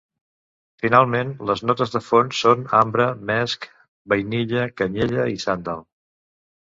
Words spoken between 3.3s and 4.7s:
mesc, vainilla,